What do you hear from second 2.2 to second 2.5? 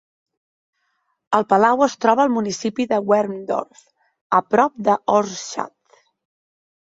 al